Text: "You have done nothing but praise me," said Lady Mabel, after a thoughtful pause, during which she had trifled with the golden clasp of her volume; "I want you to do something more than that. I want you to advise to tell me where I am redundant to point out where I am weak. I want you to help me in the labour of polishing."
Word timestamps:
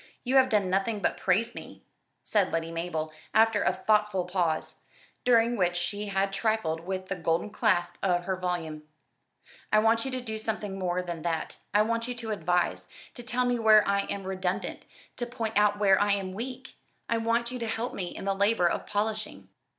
"You 0.23 0.37
have 0.37 0.49
done 0.49 0.67
nothing 0.67 0.99
but 0.99 1.15
praise 1.17 1.53
me," 1.53 1.83
said 2.23 2.51
Lady 2.51 2.71
Mabel, 2.71 3.13
after 3.35 3.61
a 3.61 3.71
thoughtful 3.75 4.25
pause, 4.25 4.79
during 5.25 5.55
which 5.55 5.77
she 5.77 6.07
had 6.07 6.33
trifled 6.33 6.79
with 6.79 7.07
the 7.07 7.15
golden 7.15 7.51
clasp 7.51 7.97
of 8.01 8.23
her 8.23 8.35
volume; 8.35 8.81
"I 9.71 9.77
want 9.77 10.03
you 10.03 10.09
to 10.09 10.19
do 10.21 10.39
something 10.39 10.79
more 10.79 11.03
than 11.03 11.21
that. 11.21 11.57
I 11.71 11.83
want 11.83 12.07
you 12.07 12.15
to 12.15 12.31
advise 12.31 12.89
to 13.13 13.21
tell 13.21 13.45
me 13.45 13.59
where 13.59 13.87
I 13.87 14.07
am 14.09 14.23
redundant 14.23 14.85
to 15.17 15.27
point 15.27 15.55
out 15.55 15.77
where 15.77 16.01
I 16.01 16.13
am 16.13 16.33
weak. 16.33 16.77
I 17.07 17.17
want 17.17 17.51
you 17.51 17.59
to 17.59 17.67
help 17.67 17.93
me 17.93 18.05
in 18.07 18.25
the 18.25 18.33
labour 18.33 18.65
of 18.65 18.87
polishing." 18.87 19.49